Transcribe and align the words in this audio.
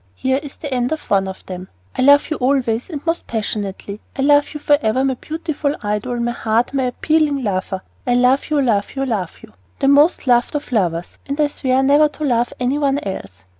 Here 0.15 0.39
is 0.41 0.55
the 0.55 0.73
end 0.73 0.91
of 0.91 1.11
one 1.11 1.27
of 1.27 1.45
them: 1.45 1.67
I 1.95 2.01
love 2.01 2.31
you 2.31 2.37
always 2.37 2.89
and 2.89 3.05
most 3.05 3.27
passionately. 3.27 3.99
I 4.17 4.23
love 4.23 4.55
you 4.55 4.59
for 4.59 4.79
ever, 4.81 5.05
my 5.05 5.13
beautiful 5.13 5.75
idol, 5.83 6.19
my 6.19 6.31
heart, 6.31 6.73
my 6.73 6.85
appealing 6.85 7.43
lover. 7.43 7.83
I 8.07 8.15
love 8.15 8.49
you, 8.49 8.59
love 8.59 8.95
you, 8.95 9.05
love 9.05 9.35
you, 9.43 9.53
the 9.77 9.87
most 9.87 10.25
loved 10.25 10.55
of 10.55 10.71
lovers, 10.71 11.19
and 11.27 11.39
I 11.39 11.45
swear 11.45 11.83
never 11.83 12.07
to 12.09 12.23
love 12.23 12.51
any 12.59 12.79
one 12.79 12.97
else! 13.03 13.43